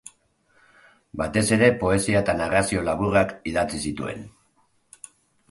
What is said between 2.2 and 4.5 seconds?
eta narrazio laburrak idatzi zituen.